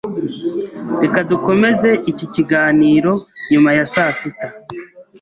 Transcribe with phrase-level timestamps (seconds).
[1.01, 3.11] Reka dukomeze iki kiganiro
[3.51, 4.47] nyuma ya sasita.